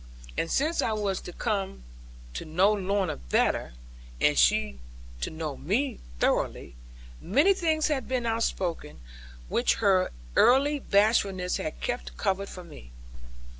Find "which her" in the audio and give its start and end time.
9.47-10.11